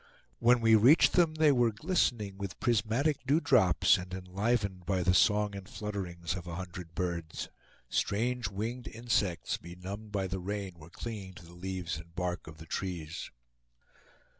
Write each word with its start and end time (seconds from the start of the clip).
When 0.39 0.61
we 0.61 0.73
reached 0.73 1.13
them, 1.13 1.35
they 1.35 1.51
were 1.51 1.71
glistening 1.71 2.39
with 2.39 2.59
prismatic 2.59 3.17
dewdrops, 3.27 3.99
and 3.99 4.15
enlivened 4.15 4.83
by 4.87 5.03
the 5.03 5.13
song 5.13 5.55
and 5.55 5.69
flutterings 5.69 6.35
of 6.35 6.47
a 6.47 6.55
hundred 6.55 6.95
birds. 6.95 7.49
Strange 7.87 8.47
winged 8.49 8.87
insects, 8.87 9.57
benumbed 9.57 10.11
by 10.11 10.25
the 10.25 10.39
rain, 10.39 10.73
were 10.79 10.89
clinging 10.89 11.35
to 11.35 11.45
the 11.45 11.53
leaves 11.53 11.97
and 11.97 12.05
the 12.07 12.13
bark 12.15 12.47
of 12.47 12.57
the 12.57 12.65
trees. 12.65 13.29